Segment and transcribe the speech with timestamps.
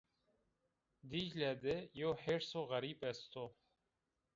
[1.11, 3.45] Dîcle de yew hêrso xerîb est o